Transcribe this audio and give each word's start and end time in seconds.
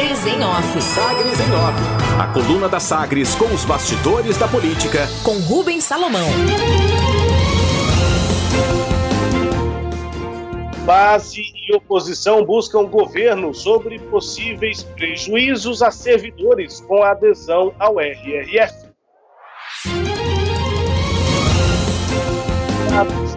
Sagres 0.00 0.26
em 0.26 0.42
Off. 0.42 0.82
Sagres 0.82 1.40
em 1.40 1.52
Off. 1.52 1.78
A 2.18 2.26
coluna 2.32 2.68
da 2.70 2.80
Sagres 2.80 3.34
com 3.34 3.44
os 3.52 3.66
bastidores 3.66 4.38
da 4.38 4.48
política. 4.48 5.06
Com 5.22 5.38
Rubens 5.40 5.84
Salomão. 5.84 6.26
Base 10.86 11.42
e 11.42 11.76
oposição 11.76 12.42
buscam 12.46 12.86
governo 12.86 13.52
sobre 13.52 13.98
possíveis 13.98 14.82
prejuízos 14.82 15.82
a 15.82 15.90
servidores 15.90 16.80
com 16.80 17.02
a 17.02 17.10
adesão 17.10 17.74
ao 17.78 18.00
RRF. 18.00 18.72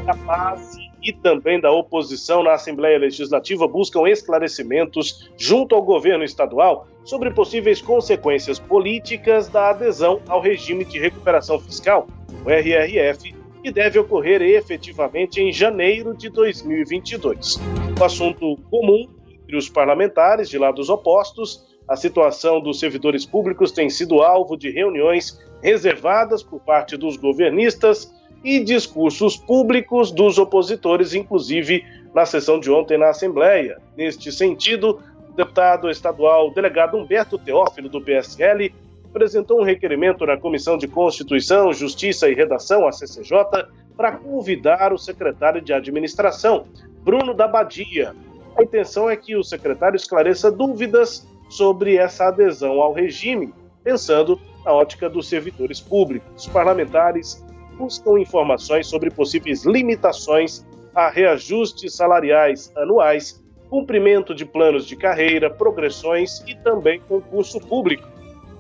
Da 0.06 0.14
base 0.14 0.83
e 1.04 1.12
também 1.12 1.60
da 1.60 1.72
oposição 1.72 2.42
na 2.42 2.54
Assembleia 2.54 2.98
Legislativa 2.98 3.68
buscam 3.68 4.08
esclarecimentos 4.08 5.30
junto 5.38 5.76
ao 5.76 5.84
governo 5.84 6.24
estadual 6.24 6.88
sobre 7.04 7.32
possíveis 7.32 7.82
consequências 7.82 8.58
políticas 8.58 9.50
da 9.50 9.70
adesão 9.72 10.22
ao 10.28 10.40
regime 10.40 10.86
de 10.86 10.98
recuperação 10.98 11.60
fiscal, 11.60 12.08
o 12.46 12.50
RRF, 12.50 13.36
que 13.62 13.72
deve 13.72 14.00
ocorrer 14.00 14.42
efetivamente 14.42 15.42
em 15.42 15.52
janeiro 15.52 16.16
de 16.16 16.30
2022. 16.30 17.60
O 18.00 18.04
assunto 18.04 18.58
comum 18.70 19.10
entre 19.44 19.58
os 19.58 19.70
parlamentares 19.70 20.50
de 20.50 20.58
lados 20.58 20.90
opostos, 20.90 21.66
a 21.88 21.96
situação 21.96 22.62
dos 22.62 22.80
servidores 22.80 23.26
públicos 23.26 23.72
tem 23.72 23.90
sido 23.90 24.22
alvo 24.22 24.58
de 24.58 24.70
reuniões 24.70 25.40
reservadas 25.62 26.42
por 26.42 26.60
parte 26.62 26.98
dos 26.98 27.18
governistas 27.18 28.12
e 28.44 28.60
discursos 28.60 29.38
públicos 29.38 30.12
dos 30.12 30.38
opositores, 30.38 31.14
inclusive 31.14 31.86
na 32.14 32.26
sessão 32.26 32.60
de 32.60 32.70
ontem 32.70 32.98
na 32.98 33.10
Assembleia. 33.10 33.80
Neste 33.96 34.32
sentido, 34.32 35.00
o 35.30 35.34
deputado 35.34 35.90
estadual 35.90 36.52
delegado 36.52 36.98
Humberto 36.98 37.38
Teófilo, 37.38 37.90
do 37.90 38.02
PSL, 38.02 38.74
apresentou 39.06 39.62
um 39.62 39.64
requerimento 39.64 40.26
na 40.26 40.38
Comissão 40.38 40.78
de 40.78 40.88
Constituição, 40.88 41.72
Justiça 41.72 42.28
e 42.28 42.34
Redação, 42.34 42.88
a 42.88 42.92
CCJ, 42.92 43.68
para 43.96 44.12
convidar 44.12 44.92
o 44.92 44.98
secretário 44.98 45.62
de 45.62 45.72
Administração, 45.72 46.66
Bruno 47.04 47.34
da 47.34 47.48
Badia. 47.48 48.16
A 48.58 48.64
intenção 48.64 49.10
é 49.10 49.16
que 49.16 49.36
o 49.36 49.44
secretário 49.44 49.96
esclareça 49.96 50.52
dúvidas 50.52 51.28
sobre 51.50 51.96
essa 51.96 52.26
adesão 52.26 52.82
ao 52.82 52.94
regime, 52.94 53.54
pensando 53.84 54.40
na 54.66 54.72
ótica 54.72 55.10
dos 55.10 55.28
servidores 55.28 55.80
públicos. 55.80 56.28
Os 56.36 56.48
parlamentares 56.48 57.44
buscam 57.78 58.20
informações 58.20 58.88
sobre 58.88 59.10
possíveis 59.10 59.66
limitações 59.66 60.66
a 60.96 61.10
reajustes 61.10 61.96
salariais 61.96 62.72
anuais, 62.78 63.44
cumprimento 63.70 64.36
de 64.36 64.46
planos 64.46 64.86
de 64.86 64.96
carreira, 64.96 65.50
progressões 65.50 66.44
e 66.48 66.56
também 66.56 67.02
concurso 67.08 67.60
público. 67.60 68.08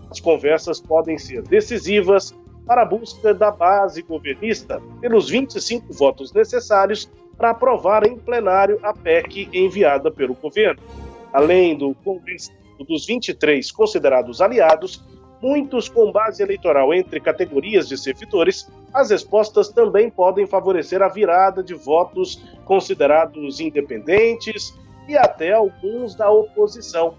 As 0.09 0.19
conversas 0.19 0.79
podem 0.79 1.17
ser 1.17 1.43
decisivas 1.43 2.35
para 2.65 2.81
a 2.81 2.85
busca 2.85 3.33
da 3.33 3.51
base 3.51 4.01
governista 4.01 4.81
pelos 5.01 5.29
25 5.29 5.93
votos 5.93 6.33
necessários 6.33 7.09
para 7.37 7.51
aprovar 7.51 8.07
em 8.07 8.17
plenário 8.17 8.79
a 8.83 8.93
PEC 8.93 9.49
enviada 9.53 10.11
pelo 10.11 10.33
governo. 10.33 10.81
Além 11.31 11.77
do 11.77 11.95
dos 12.87 13.05
23 13.05 13.71
considerados 13.71 14.41
aliados, 14.41 15.03
muitos 15.43 15.89
com 15.89 16.09
base 16.09 16.41
eleitoral 16.41 16.93
entre 16.93 17.19
categorias 17.19 17.89
de 17.89 17.97
servidores, 17.97 18.71
as 18.93 19.09
respostas 19.09 19.67
também 19.67 20.09
podem 20.09 20.47
favorecer 20.47 21.01
a 21.01 21.09
virada 21.09 21.61
de 21.61 21.73
votos 21.73 22.41
considerados 22.63 23.59
independentes 23.59 24.73
e 25.05 25.17
até 25.17 25.51
alguns 25.51 26.15
da 26.15 26.31
oposição. 26.31 27.15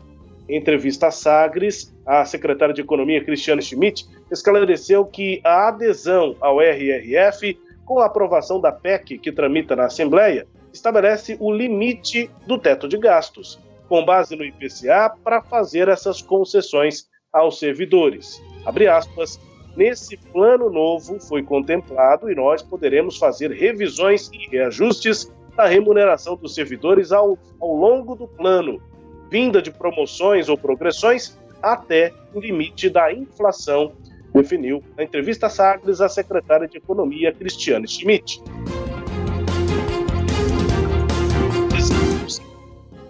Em 0.49 0.57
entrevista 0.57 1.09
a 1.09 1.11
Sagres, 1.11 1.95
a 2.07 2.25
secretária 2.25 2.75
de 2.75 2.81
Economia 2.81 3.23
Cristiane 3.23 3.61
Schmidt 3.61 4.09
esclareceu 4.31 5.05
que 5.05 5.43
a 5.45 5.69
adesão 5.69 6.35
ao 6.41 6.63
RRF, 6.63 7.59
com 7.85 7.99
a 7.99 8.07
aprovação 8.07 8.59
da 8.59 8.73
PEC 8.73 9.19
que 9.19 9.33
tramita 9.33 9.77
na 9.77 9.85
Assembleia, 9.85 10.47
estabelece 10.73 11.37
o 11.39 11.53
limite 11.53 12.31
do 12.47 12.57
teto 12.57 12.89
de 12.89 12.97
gastos, 12.97 13.61
com 13.87 14.03
base 14.03 14.35
no 14.35 14.45
IPCA, 14.45 15.15
para 15.23 15.43
fazer 15.43 15.89
essas 15.89 16.23
concessões 16.23 17.07
aos 17.35 17.59
servidores. 17.59 18.41
Abre 18.65 18.87
aspas. 18.87 19.41
Nesse 19.77 20.17
plano 20.17 20.71
novo 20.71 21.19
foi 21.19 21.43
contemplado 21.43 22.31
e 22.31 22.35
nós 22.35 22.63
poderemos 22.63 23.19
fazer 23.19 23.51
revisões 23.51 24.31
e 24.33 24.49
reajustes 24.49 25.31
da 25.57 25.67
remuneração 25.67 26.37
dos 26.37 26.55
servidores 26.55 27.11
ao, 27.11 27.37
ao 27.61 27.75
longo 27.75 28.15
do 28.15 28.29
plano, 28.29 28.81
vinda 29.29 29.61
de 29.61 29.73
promoções 29.73 30.49
ou 30.49 30.57
progressões 30.57 31.37
até 31.61 32.13
o 32.33 32.39
limite 32.39 32.89
da 32.89 33.13
inflação, 33.13 33.93
definiu 34.33 34.83
na 34.97 35.03
entrevista 35.03 35.47
a 35.47 35.51
Sagres 35.51 36.01
a 36.01 36.09
secretária 36.09 36.69
de 36.69 36.77
Economia, 36.77 37.33
Cristiane 37.33 37.89
Schmidt. 37.89 38.41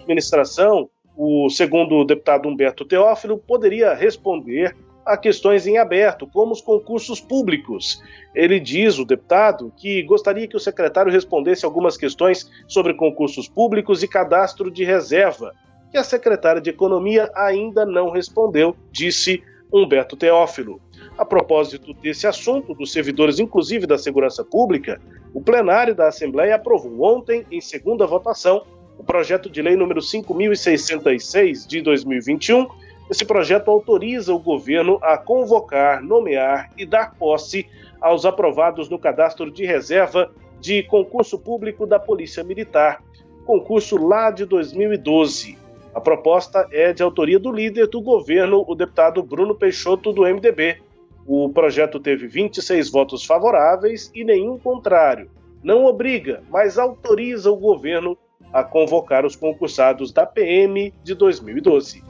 Administração 0.01 0.89
o 1.17 1.49
segundo 1.49 2.03
deputado 2.03 2.47
Humberto 2.47 2.85
Teófilo, 2.85 3.37
poderia 3.37 3.93
responder 3.93 4.75
a 5.05 5.15
questões 5.15 5.67
em 5.67 5.77
aberto, 5.77 6.25
como 6.25 6.51
os 6.51 6.61
concursos 6.61 7.21
públicos. 7.21 8.01
Ele 8.33 8.59
diz, 8.59 8.97
o 8.97 9.05
deputado, 9.05 9.71
que 9.77 10.01
gostaria 10.01 10.47
que 10.47 10.57
o 10.57 10.59
secretário 10.59 11.11
respondesse 11.11 11.63
algumas 11.63 11.95
questões 11.95 12.49
sobre 12.67 12.95
concursos 12.95 13.47
públicos 13.47 14.01
e 14.01 14.07
cadastro 14.07 14.71
de 14.71 14.83
reserva, 14.83 15.53
que 15.91 15.97
a 15.97 16.03
secretária 16.03 16.59
de 16.59 16.71
Economia 16.71 17.29
ainda 17.35 17.85
não 17.85 18.09
respondeu, 18.09 18.75
disse 18.91 19.43
Humberto 19.71 20.17
Teófilo. 20.17 20.81
A 21.17 21.23
propósito 21.23 21.93
desse 21.93 22.25
assunto, 22.25 22.73
dos 22.73 22.91
servidores, 22.91 23.39
inclusive 23.39 23.85
da 23.85 23.97
segurança 23.97 24.43
pública, 24.43 24.99
o 25.33 25.41
plenário 25.41 25.93
da 25.93 26.07
Assembleia 26.07 26.55
aprovou 26.55 27.03
ontem, 27.03 27.45
em 27.51 27.61
segunda 27.61 28.07
votação, 28.07 28.65
projeto 29.05 29.49
de 29.49 29.61
lei 29.61 29.75
número 29.75 30.01
5066 30.01 31.65
de 31.65 31.81
2021. 31.81 32.67
Esse 33.09 33.23
projeto 33.23 33.69
autoriza 33.69 34.33
o 34.33 34.39
governo 34.39 34.99
a 35.01 35.17
convocar, 35.17 36.01
nomear 36.01 36.71
e 36.75 36.85
dar 36.85 37.15
posse 37.15 37.67
aos 38.01 38.25
aprovados 38.25 38.89
no 38.89 38.97
cadastro 38.97 39.51
de 39.51 39.65
reserva 39.65 40.31
de 40.59 40.83
concurso 40.83 41.37
público 41.37 41.85
da 41.85 41.99
Polícia 41.99 42.43
Militar, 42.43 43.03
concurso 43.45 43.97
lá 43.97 44.31
de 44.31 44.45
2012. 44.45 45.57
A 45.93 46.01
proposta 46.01 46.67
é 46.71 46.91
de 46.91 47.03
autoria 47.03 47.39
do 47.39 47.51
líder 47.51 47.87
do 47.87 48.01
governo, 48.01 48.65
o 48.67 48.75
deputado 48.75 49.21
Bruno 49.21 49.55
Peixoto, 49.55 50.11
do 50.11 50.23
MDB. 50.23 50.81
O 51.25 51.49
projeto 51.49 51.99
teve 51.99 52.27
26 52.27 52.91
votos 52.91 53.23
favoráveis 53.23 54.11
e 54.13 54.23
nenhum 54.23 54.57
contrário. 54.57 55.29
Não 55.63 55.85
obriga, 55.85 56.43
mas 56.49 56.77
autoriza 56.77 57.49
o 57.49 57.55
governo 57.55 58.17
a 58.55 58.63
convocar 58.63 59.25
os 59.25 59.35
concursados 59.35 60.13
da 60.13 60.25
PM 60.25 60.93
de 61.03 61.13
2012. 61.13 62.01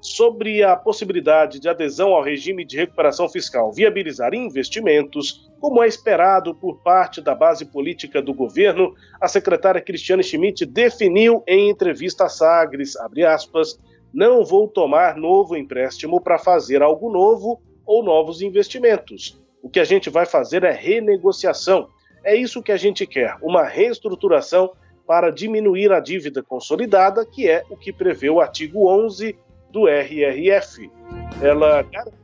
Sobre 0.00 0.64
a 0.64 0.74
possibilidade 0.74 1.60
de 1.60 1.68
adesão 1.68 2.14
ao 2.14 2.22
regime 2.22 2.64
de 2.64 2.76
recuperação 2.76 3.28
fiscal 3.28 3.72
viabilizar 3.72 4.34
investimentos, 4.34 5.48
como 5.60 5.84
é 5.84 5.86
esperado 5.86 6.52
por 6.52 6.82
parte 6.82 7.20
da 7.20 7.32
base 7.32 7.64
política 7.66 8.20
do 8.20 8.34
governo, 8.34 8.92
a 9.20 9.28
secretária 9.28 9.80
Cristiane 9.80 10.24
Schmidt 10.24 10.66
definiu 10.66 11.44
em 11.46 11.70
entrevista 11.70 12.24
a 12.24 12.28
Sagres, 12.28 12.94
aspas, 13.24 13.78
não 14.12 14.44
vou 14.44 14.66
tomar 14.66 15.16
novo 15.16 15.56
empréstimo 15.56 16.20
para 16.20 16.38
fazer 16.38 16.82
algo 16.82 17.08
novo 17.08 17.62
ou 17.86 18.02
novos 18.02 18.42
investimentos. 18.42 19.40
O 19.62 19.68
que 19.68 19.78
a 19.78 19.84
gente 19.84 20.10
vai 20.10 20.26
fazer 20.26 20.64
é 20.64 20.72
renegociação 20.72 21.88
é 22.26 22.34
isso 22.34 22.60
que 22.60 22.72
a 22.72 22.76
gente 22.76 23.06
quer, 23.06 23.36
uma 23.40 23.62
reestruturação 23.62 24.72
para 25.06 25.30
diminuir 25.30 25.92
a 25.92 26.00
dívida 26.00 26.42
consolidada, 26.42 27.24
que 27.24 27.48
é 27.48 27.62
o 27.70 27.76
que 27.76 27.92
prevê 27.92 28.28
o 28.28 28.40
artigo 28.40 28.88
11 28.88 29.38
do 29.70 29.86
RRF. 29.86 30.90
Ela 31.40 31.82
garante, 31.82 32.16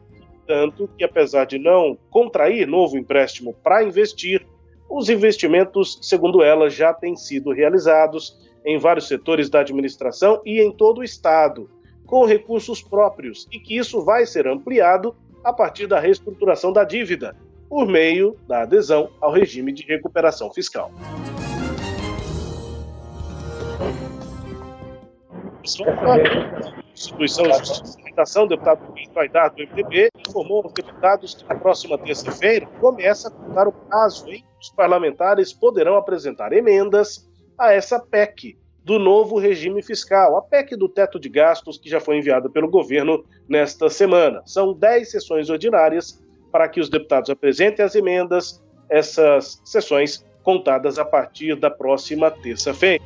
tanto, 0.44 0.90
que 0.99 1.04
apesar 1.04 1.44
de 1.44 1.56
não 1.56 1.96
contrair 2.10 2.66
novo 2.66 2.99
empréstimo 2.99 3.54
para 3.62 3.84
investir, 3.84 4.44
os 4.90 5.08
investimentos, 5.08 6.00
segundo 6.02 6.43
ela, 6.43 6.69
já 6.69 6.93
têm 6.93 7.14
sido 7.14 7.52
realizados 7.52 8.37
em 8.66 8.78
vários 8.78 9.06
setores 9.06 9.48
da 9.48 9.60
administração 9.60 10.43
e 10.44 10.60
em 10.60 10.72
todo 10.72 10.98
o 10.98 11.05
Estado, 11.05 11.70
com 12.05 12.26
recursos 12.26 12.82
próprios, 12.82 13.46
e 13.52 13.60
que 13.60 13.76
isso 13.76 14.05
vai 14.05 14.26
ser 14.26 14.48
ampliado 14.48 15.14
a 15.44 15.52
partir 15.52 15.87
da 15.87 16.00
reestruturação 16.00 16.72
da 16.72 16.82
dívida, 16.82 17.37
por 17.72 17.88
meio 17.88 18.36
da 18.46 18.64
adesão 18.64 19.08
ao 19.19 19.32
regime 19.32 19.72
de 19.72 19.82
recuperação 19.84 20.52
fiscal. 20.52 20.92
Instituição 26.92 27.44
de 27.44 27.58
Justiça 27.66 27.98
e 28.42 28.48
deputado 28.48 28.90
Luiz 28.90 29.08
Vaidar, 29.14 29.54
do 29.54 29.62
MDB, 29.62 30.10
informou 30.28 30.64
aos 30.64 30.74
deputados 30.74 31.32
que 31.32 31.48
na 31.48 31.54
próxima 31.54 31.96
terça-feira 31.96 32.66
começa 32.78 33.28
a 33.28 33.30
contar 33.30 33.66
o 33.66 33.72
prazo 33.72 34.28
em 34.28 34.42
que 34.42 34.44
os 34.60 34.69
parlamentares 34.69 35.54
poderão 35.54 35.96
apresentar 35.96 36.52
emendas 36.52 37.26
a 37.56 37.72
essa 37.72 37.98
PEC, 37.98 38.58
do 38.84 38.98
novo 38.98 39.38
regime 39.38 39.82
fiscal, 39.82 40.36
a 40.36 40.42
PEC 40.42 40.76
do 40.76 40.90
teto 40.90 41.19
de 41.19 41.30
gastos, 41.30 41.78
que 41.78 41.88
já 41.88 42.00
foi 42.00 42.19
enviada 42.19 42.50
pelo 42.50 42.69
governo 42.69 43.24
nesta 43.48 43.88
semana. 43.88 44.42
São 44.44 44.74
10 44.74 45.10
sessões 45.10 45.48
ordinárias 45.48 46.22
para 46.52 46.69
que 46.69 46.78
os 46.78 46.90
deputados 46.90 47.31
apresentem 47.31 47.82
as 47.82 47.94
emendas, 47.94 48.62
essas 48.88 49.60
sessões 49.64 50.25
contadas 50.43 50.99
a 50.99 51.04
partir 51.04 51.56
da 51.56 51.70
próxima 51.70 52.31
terça-feira. 52.31 53.02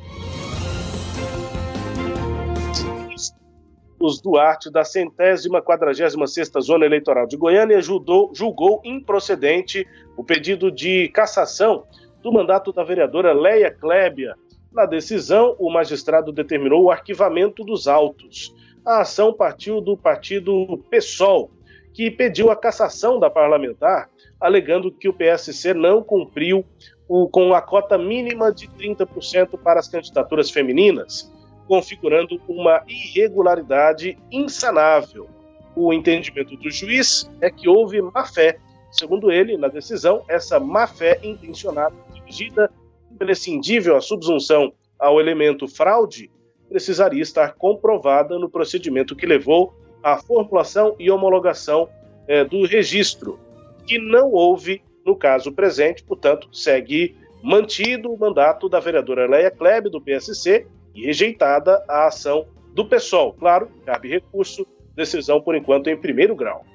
Os 3.99 4.21
Duarte, 4.21 4.69
da 4.69 4.83
centésima 4.83 5.61
quadragésima 5.61 6.27
sexta 6.27 6.61
zona 6.61 6.85
eleitoral 6.85 7.25
de 7.25 7.35
Goiânia, 7.35 7.81
julgou, 7.81 8.31
julgou 8.33 8.79
improcedente 8.83 9.87
o 10.15 10.23
pedido 10.23 10.71
de 10.71 11.07
cassação 11.09 11.83
do 12.21 12.31
mandato 12.31 12.71
da 12.71 12.83
vereadora 12.83 13.33
Leia 13.33 13.71
Klebia. 13.71 14.35
Na 14.71 14.85
decisão, 14.85 15.55
o 15.57 15.71
magistrado 15.71 16.31
determinou 16.31 16.83
o 16.83 16.91
arquivamento 16.91 17.63
dos 17.63 17.87
autos. 17.87 18.53
A 18.85 19.01
ação 19.01 19.33
partiu 19.33 19.81
do 19.81 19.97
partido 19.97 20.77
PSOL, 20.91 21.49
que 21.97 22.11
pediu 22.11 22.51
a 22.51 22.55
cassação 22.55 23.19
da 23.19 23.27
parlamentar, 23.27 24.07
alegando 24.39 24.91
que 24.91 25.09
o 25.09 25.13
PSC 25.13 25.73
não 25.73 26.03
cumpriu 26.03 26.63
o, 27.07 27.27
com 27.27 27.55
a 27.55 27.59
cota 27.61 27.97
mínima 27.97 28.53
de 28.53 28.67
30% 28.67 29.57
para 29.57 29.79
as 29.79 29.87
candidaturas 29.87 30.51
femininas, 30.51 31.33
configurando 31.67 32.39
uma 32.47 32.83
irregularidade 32.87 34.15
insanável. 34.31 35.27
O 35.75 35.91
entendimento 35.91 36.55
do 36.55 36.69
juiz 36.69 37.27
é 37.41 37.49
que 37.49 37.67
houve 37.67 37.99
má-fé. 37.99 38.59
Segundo 38.91 39.31
ele, 39.31 39.57
na 39.57 39.67
decisão, 39.67 40.23
essa 40.27 40.59
má-fé 40.59 41.19
intencionada, 41.23 41.95
dirigida 42.13 42.69
imprescindível 43.11 43.95
à 43.95 44.01
subsunção 44.01 44.71
ao 44.99 45.19
elemento 45.19 45.67
fraude, 45.67 46.29
precisaria 46.69 47.23
estar 47.23 47.55
comprovada 47.55 48.37
no 48.37 48.47
procedimento 48.47 49.15
que 49.15 49.25
levou 49.25 49.73
à 50.03 50.17
formulação 50.17 50.95
e 50.99 51.09
homologação 51.09 51.89
é, 52.27 52.43
do 52.43 52.65
registro, 52.65 53.39
que 53.85 53.97
não 53.97 54.31
houve 54.31 54.81
no 55.05 55.15
caso 55.15 55.51
presente, 55.51 56.03
portanto, 56.03 56.49
segue 56.51 57.15
mantido 57.41 58.11
o 58.11 58.19
mandato 58.19 58.67
da 58.67 58.79
vereadora 58.79 59.27
Leia 59.27 59.49
Klebe, 59.49 59.89
do 59.89 60.01
PSC, 60.01 60.67
e 60.93 61.05
rejeitada 61.05 61.83
a 61.87 62.07
ação 62.07 62.45
do 62.73 62.85
PSOL. 62.85 63.33
Claro, 63.33 63.69
cabe 63.85 64.09
recurso, 64.09 64.67
decisão 64.95 65.39
por 65.39 65.55
enquanto 65.55 65.87
em 65.87 65.95
primeiro 65.95 66.35
grau. 66.35 66.65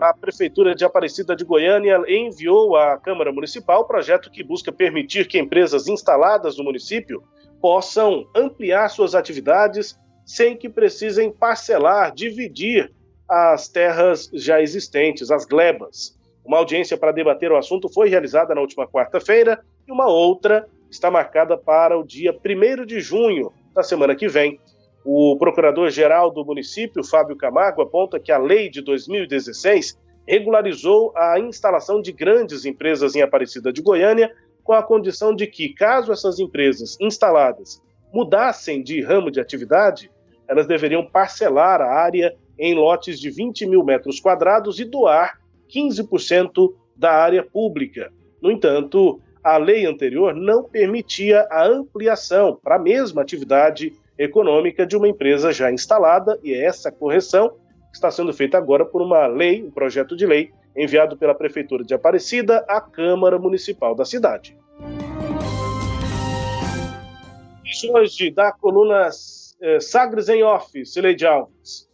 A 0.00 0.12
Prefeitura 0.12 0.74
de 0.74 0.84
Aparecida 0.84 1.36
de 1.36 1.44
Goiânia 1.44 2.02
enviou 2.08 2.76
à 2.76 2.98
Câmara 2.98 3.32
Municipal 3.32 3.82
o 3.82 3.86
projeto 3.86 4.30
que 4.30 4.42
busca 4.42 4.72
permitir 4.72 5.28
que 5.28 5.38
empresas 5.38 5.86
instaladas 5.86 6.58
no 6.58 6.64
município 6.64 7.22
possam 7.64 8.26
ampliar 8.36 8.90
suas 8.90 9.14
atividades 9.14 9.98
sem 10.26 10.54
que 10.54 10.68
precisem 10.68 11.32
parcelar, 11.32 12.12
dividir 12.14 12.92
as 13.26 13.68
terras 13.68 14.28
já 14.34 14.60
existentes, 14.60 15.30
as 15.30 15.46
glebas. 15.46 16.14
Uma 16.44 16.58
audiência 16.58 16.94
para 16.94 17.10
debater 17.10 17.50
o 17.50 17.56
assunto 17.56 17.88
foi 17.88 18.10
realizada 18.10 18.54
na 18.54 18.60
última 18.60 18.86
quarta-feira 18.86 19.64
e 19.88 19.90
uma 19.90 20.06
outra 20.06 20.68
está 20.90 21.10
marcada 21.10 21.56
para 21.56 21.98
o 21.98 22.04
dia 22.04 22.38
1 22.38 22.84
de 22.84 23.00
junho 23.00 23.50
da 23.74 23.82
semana 23.82 24.14
que 24.14 24.28
vem. 24.28 24.60
O 25.02 25.34
procurador-geral 25.38 26.30
do 26.30 26.44
município, 26.44 27.02
Fábio 27.02 27.34
Camargo, 27.34 27.80
aponta 27.80 28.20
que 28.20 28.30
a 28.30 28.36
lei 28.36 28.68
de 28.68 28.82
2016 28.82 29.98
regularizou 30.28 31.14
a 31.16 31.40
instalação 31.40 32.02
de 32.02 32.12
grandes 32.12 32.66
empresas 32.66 33.14
em 33.14 33.22
Aparecida 33.22 33.72
de 33.72 33.80
Goiânia, 33.80 34.30
com 34.64 34.72
a 34.72 34.82
condição 34.82 35.34
de 35.36 35.46
que, 35.46 35.68
caso 35.68 36.10
essas 36.10 36.40
empresas 36.40 36.96
instaladas 36.98 37.80
mudassem 38.12 38.82
de 38.82 39.02
ramo 39.02 39.30
de 39.30 39.38
atividade, 39.38 40.10
elas 40.48 40.66
deveriam 40.66 41.04
parcelar 41.04 41.80
a 41.80 41.92
área 41.92 42.34
em 42.58 42.74
lotes 42.74 43.20
de 43.20 43.30
20 43.30 43.66
mil 43.66 43.84
metros 43.84 44.18
quadrados 44.18 44.80
e 44.80 44.84
doar 44.84 45.38
15% 45.68 46.72
da 46.96 47.12
área 47.12 47.42
pública. 47.42 48.10
No 48.40 48.50
entanto, 48.50 49.20
a 49.42 49.56
lei 49.58 49.84
anterior 49.84 50.34
não 50.34 50.62
permitia 50.62 51.46
a 51.50 51.66
ampliação 51.66 52.58
para 52.62 52.76
a 52.76 52.78
mesma 52.78 53.20
atividade 53.20 53.92
econômica 54.16 54.86
de 54.86 54.96
uma 54.96 55.08
empresa 55.08 55.52
já 55.52 55.70
instalada, 55.70 56.38
e 56.42 56.54
essa 56.54 56.90
correção 56.90 57.56
está 57.92 58.10
sendo 58.10 58.32
feita 58.32 58.56
agora 58.56 58.84
por 58.84 59.02
uma 59.02 59.26
lei, 59.26 59.62
um 59.62 59.70
projeto 59.70 60.16
de 60.16 60.24
lei, 60.24 60.50
enviado 60.76 61.16
pela 61.16 61.34
Prefeitura 61.34 61.84
de 61.84 61.94
Aparecida 61.94 62.64
à 62.68 62.80
Câmara 62.80 63.38
Municipal 63.38 63.94
da 63.94 64.04
cidade. 64.04 64.56
Hoje 67.92 68.30
da 68.30 68.52
coluna 68.52 69.08
eh, 69.60 69.80
Sagres 69.80 70.28
em 70.28 70.42
Off, 70.42 70.84
Sileide 70.86 71.26
Alves. 71.26 71.88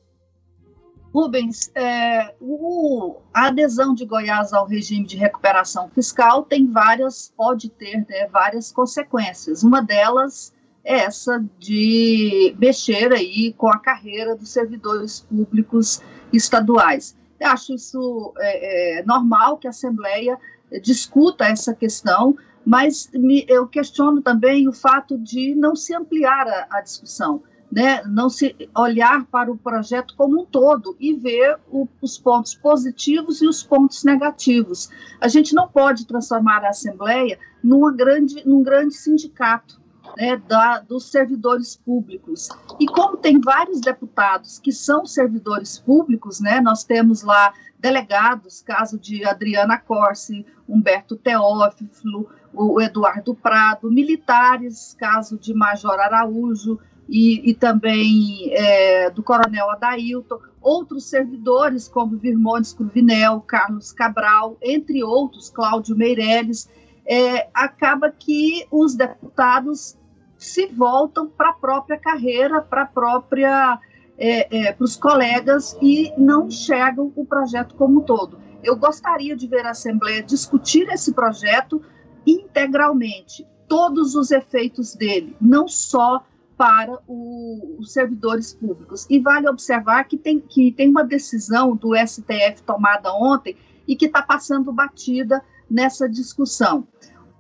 Rubens, 1.13 1.73
é, 1.75 2.35
o, 2.41 3.17
a 3.35 3.47
adesão 3.49 3.95
de 3.95 4.05
Goiás 4.07 4.53
ao 4.53 4.67
regime 4.67 5.05
de 5.05 5.17
recuperação 5.17 5.89
fiscal 5.89 6.45
tem 6.45 6.71
várias, 6.71 7.33
pode 7.37 7.69
ter 7.69 8.07
né, 8.09 8.29
várias 8.29 8.71
consequências. 8.71 9.65
Uma 9.65 9.83
delas 9.83 10.55
é 10.85 11.01
essa 11.01 11.45
de 11.59 12.55
mexer 12.59 13.13
aí 13.13 13.53
com 13.55 13.69
a 13.69 13.79
carreira 13.79 14.37
dos 14.37 14.51
servidores 14.51 15.21
públicos 15.21 16.01
estaduais. 16.33 17.17
Acho 17.45 17.75
isso 17.75 18.33
é, 18.39 19.01
é, 19.01 19.03
normal 19.05 19.59
que 19.59 19.67
a 19.67 19.71
Assembleia 19.71 20.39
discuta 20.83 21.45
essa 21.45 21.75
questão, 21.75 22.37
mas 22.65 23.11
me, 23.13 23.45
eu 23.49 23.67
questiono 23.67 24.23
também 24.23 24.69
o 24.69 24.73
fato 24.73 25.19
de 25.19 25.55
não 25.55 25.75
se 25.75 25.95
ampliar 25.95 26.47
a, 26.47 26.69
a 26.71 26.81
discussão 26.81 27.43
né, 27.71 28.03
não 28.05 28.29
se 28.29 28.57
olhar 28.77 29.25
para 29.27 29.51
o 29.51 29.57
projeto 29.57 30.15
como 30.17 30.43
um 30.43 30.45
todo 30.45 30.97
e 30.99 31.15
ver 31.15 31.57
o, 31.71 31.87
os 32.03 32.19
pontos 32.19 32.55
positivos 32.55 33.41
e 33.41 33.47
os 33.47 33.63
pontos 33.63 34.03
negativos. 34.03 34.91
A 35.21 35.29
gente 35.29 35.55
não 35.55 35.69
pode 35.69 36.07
transformar 36.07 36.65
a 36.65 36.71
Assembleia 36.71 37.39
numa 37.63 37.93
grande, 37.93 38.43
num 38.45 38.63
grande 38.63 38.95
sindicato 38.95 39.80
né, 40.17 40.37
da, 40.37 40.81
dos 40.81 41.11
servidores 41.11 41.77
públicos. 41.77 42.49
E 42.79 42.87
como 42.87 43.17
tem 43.17 43.41
vários 43.41 43.81
deputados 43.81 44.59
que 44.59 44.73
são 44.73 45.07
servidores 45.07 45.79
públicos, 45.79 46.41
né, 46.41 46.61
nós 46.61 46.85
temos 46.85 47.23
lá 47.23 47.53
delegados, 47.79 48.63
caso 48.63 48.99
de 48.99 49.25
Adriana 49.25 49.79
Corsi, 49.79 50.45
Humberto 50.69 51.17
Teófilo, 51.17 52.29
o 52.53 52.81
Eduardo 52.81 53.35
Prado, 53.35 53.91
militares, 53.91 54.95
caso 54.99 55.39
de 55.39 55.55
Major 55.55 55.99
Araújo, 55.99 56.79
e, 57.09 57.51
e 57.51 57.55
também 57.55 58.51
é, 58.53 59.11
do 59.11 59.23
Coronel 59.23 59.69
Adailton, 59.71 60.39
outros 60.61 61.05
servidores 61.09 61.89
como 61.89 62.17
Virmontes 62.17 62.73
Cruvinel, 62.73 63.41
Carlos 63.41 63.91
Cabral, 63.91 64.57
entre 64.63 65.03
outros, 65.03 65.51
Cláudio 65.51 65.97
Meirelles, 65.97 66.69
é, 67.05 67.49
acaba 67.53 68.11
que 68.11 68.65
os 68.71 68.95
deputados 68.95 69.97
se 70.41 70.67
voltam 70.67 71.29
para 71.29 71.51
a 71.51 71.53
própria 71.53 71.99
carreira, 71.99 72.63
para 72.63 72.87
própria 72.87 73.79
é, 74.19 74.69
é, 74.69 74.73
para 74.73 74.85
os 74.85 74.97
colegas 74.97 75.77
e 75.81 76.13
não 76.17 76.47
enxergam 76.47 77.13
o 77.15 77.25
projeto 77.25 77.75
como 77.75 78.01
um 78.01 78.03
todo. 78.03 78.39
Eu 78.63 78.77
gostaria 78.77 79.37
de 79.37 79.47
ver 79.47 79.67
a 79.67 79.71
Assembleia 79.71 80.23
discutir 80.23 80.89
esse 80.89 81.13
projeto 81.13 81.83
integralmente, 82.27 83.47
todos 83.69 84.15
os 84.15 84.31
efeitos 84.31 84.95
dele, 84.95 85.37
não 85.41 85.69
só 85.69 86.25
para 86.57 86.99
o, 87.07 87.77
os 87.79 87.93
servidores 87.93 88.53
públicos. 88.53 89.07
E 89.09 89.19
vale 89.19 89.49
observar 89.49 90.05
que 90.05 90.19
tem, 90.19 90.41
que 90.41 90.73
tem 90.73 90.89
uma 90.89 91.05
decisão 91.05 91.75
do 91.75 91.97
STF 91.97 92.63
tomada 92.67 93.13
ontem 93.15 93.57
e 93.87 93.97
que 93.97 94.07
está 94.07 94.21
passando 94.21 94.73
batida 94.73 95.43
nessa 95.71 96.09
discussão. 96.09 96.87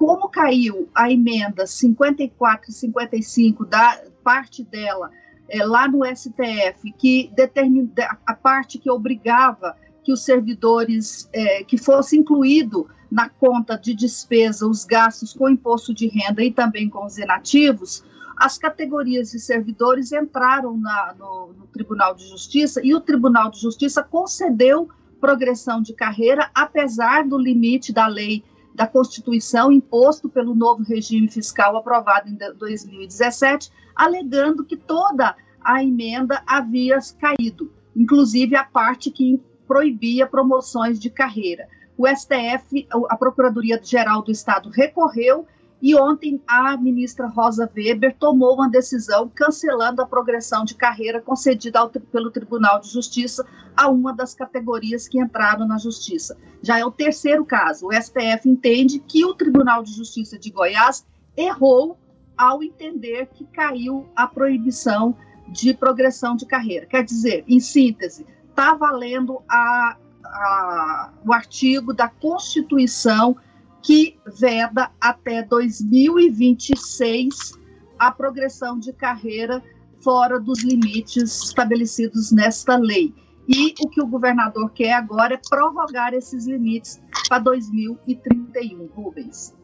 Como 0.00 0.30
caiu 0.30 0.88
a 0.94 1.12
emenda 1.12 1.66
54 1.66 2.70
e 2.70 2.72
55, 2.72 3.66
da 3.66 4.00
parte 4.24 4.64
dela, 4.64 5.10
é, 5.46 5.62
lá 5.62 5.86
no 5.86 6.06
STF, 6.06 6.90
que 6.96 7.30
determina 7.36 8.18
a 8.24 8.32
parte 8.32 8.78
que 8.78 8.90
obrigava 8.90 9.76
que 10.02 10.10
os 10.10 10.24
servidores, 10.24 11.28
é, 11.34 11.64
que 11.64 11.76
fosse 11.76 12.16
incluído 12.16 12.88
na 13.10 13.28
conta 13.28 13.76
de 13.76 13.92
despesa 13.92 14.66
os 14.66 14.86
gastos 14.86 15.34
com 15.34 15.50
imposto 15.50 15.92
de 15.92 16.08
renda 16.08 16.42
e 16.42 16.50
também 16.50 16.88
com 16.88 17.04
os 17.04 17.18
inativos, 17.18 18.02
as 18.38 18.56
categorias 18.56 19.32
de 19.32 19.38
servidores 19.38 20.12
entraram 20.12 20.78
na, 20.78 21.14
no, 21.18 21.52
no 21.52 21.66
Tribunal 21.66 22.14
de 22.14 22.26
Justiça 22.26 22.80
e 22.82 22.94
o 22.94 23.02
Tribunal 23.02 23.50
de 23.50 23.60
Justiça 23.60 24.02
concedeu 24.02 24.88
progressão 25.20 25.82
de 25.82 25.92
carreira, 25.92 26.50
apesar 26.54 27.28
do 27.28 27.36
limite 27.36 27.92
da 27.92 28.06
lei 28.06 28.42
da 28.74 28.86
Constituição 28.86 29.72
imposto 29.72 30.28
pelo 30.28 30.54
novo 30.54 30.82
regime 30.82 31.28
fiscal 31.28 31.76
aprovado 31.76 32.28
em 32.28 32.34
2017, 32.34 33.70
alegando 33.94 34.64
que 34.64 34.76
toda 34.76 35.36
a 35.62 35.82
emenda 35.82 36.42
havia 36.46 36.98
caído, 37.18 37.72
inclusive 37.94 38.56
a 38.56 38.64
parte 38.64 39.10
que 39.10 39.40
proibia 39.66 40.26
promoções 40.26 40.98
de 40.98 41.10
carreira. 41.10 41.68
O 41.96 42.06
STF, 42.08 42.88
a 43.08 43.16
Procuradoria-Geral 43.16 44.22
do 44.22 44.32
Estado, 44.32 44.70
recorreu 44.70 45.46
E 45.82 45.94
ontem 45.94 46.40
a 46.46 46.76
ministra 46.76 47.26
Rosa 47.26 47.70
Weber 47.74 48.14
tomou 48.18 48.54
uma 48.54 48.68
decisão 48.68 49.30
cancelando 49.34 50.02
a 50.02 50.06
progressão 50.06 50.64
de 50.64 50.74
carreira 50.74 51.20
concedida 51.20 51.78
ao, 51.78 51.88
pelo 51.88 52.30
Tribunal 52.30 52.80
de 52.80 52.88
Justiça 52.88 53.46
a 53.74 53.88
uma 53.88 54.12
das 54.12 54.34
categorias 54.34 55.08
que 55.08 55.18
entraram 55.18 55.66
na 55.66 55.78
Justiça. 55.78 56.36
Já 56.62 56.78
é 56.78 56.84
o 56.84 56.90
terceiro 56.90 57.44
caso. 57.46 57.86
O 57.86 57.92
STF 57.92 58.46
entende 58.46 58.98
que 58.98 59.24
o 59.24 59.34
Tribunal 59.34 59.82
de 59.82 59.92
Justiça 59.92 60.38
de 60.38 60.50
Goiás 60.50 61.06
errou 61.34 61.98
ao 62.36 62.62
entender 62.62 63.26
que 63.34 63.44
caiu 63.44 64.06
a 64.14 64.26
proibição 64.26 65.16
de 65.48 65.72
progressão 65.72 66.36
de 66.36 66.46
carreira. 66.46 66.86
Quer 66.86 67.04
dizer, 67.04 67.44
em 67.48 67.58
síntese, 67.58 68.26
está 68.48 68.74
valendo 68.74 69.42
a, 69.48 69.96
a, 70.24 71.12
o 71.26 71.32
artigo 71.32 71.92
da 71.92 72.08
Constituição 72.08 73.36
que 73.82 74.18
veda 74.38 74.90
até 75.00 75.42
2026 75.42 77.58
a 77.98 78.10
progressão 78.10 78.78
de 78.78 78.92
carreira 78.92 79.62
fora 80.02 80.40
dos 80.40 80.62
limites 80.62 81.44
estabelecidos 81.44 82.32
nesta 82.32 82.76
lei. 82.76 83.14
E 83.48 83.74
o 83.80 83.88
que 83.88 84.00
o 84.00 84.06
governador 84.06 84.70
quer 84.70 84.92
agora 84.92 85.34
é 85.34 85.40
prorrogar 85.48 86.14
esses 86.14 86.46
limites 86.46 87.00
para 87.28 87.40
2031, 87.40 88.86
Rubens. 88.94 89.54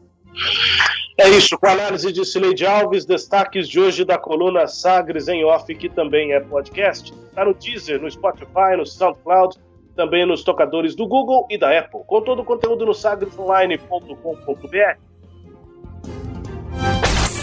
É 1.17 1.29
isso, 1.29 1.57
com 1.57 1.65
a 1.65 1.71
análise 1.71 2.11
de 2.11 2.23
Cileide 2.23 2.65
Alves, 2.65 3.05
destaques 3.05 3.67
de 3.67 3.79
hoje 3.79 4.05
da 4.05 4.19
coluna 4.19 4.67
Sagres 4.67 5.27
em 5.27 5.43
Off, 5.43 5.73
que 5.73 5.89
também 5.89 6.33
é 6.33 6.39
podcast. 6.39 7.11
Está 7.11 7.45
no 7.45 7.55
Deezer, 7.55 7.99
no 7.99 8.11
Spotify, 8.11 8.77
no 8.77 8.85
SoundCloud 8.85 9.57
também 9.97 10.25
nos 10.25 10.43
tocadores 10.43 10.95
do 10.95 11.05
Google 11.07 11.45
e 11.49 11.57
da 11.57 11.77
Apple, 11.77 11.99
com 12.05 12.21
todo 12.21 12.43
o 12.43 12.45
conteúdo 12.45 12.85
no 12.85 12.93
sagresonline.com.br. 12.93 14.97